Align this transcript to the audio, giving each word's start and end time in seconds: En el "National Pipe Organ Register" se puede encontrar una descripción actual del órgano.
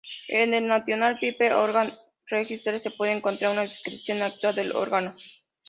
En 0.29 0.55
el 0.55 0.65
"National 0.67 1.19
Pipe 1.19 1.53
Organ 1.53 1.87
Register" 2.25 2.79
se 2.79 2.89
puede 2.89 3.11
encontrar 3.11 3.51
una 3.51 3.61
descripción 3.61 4.19
actual 4.23 4.55
del 4.55 4.71
órgano. 4.75 5.13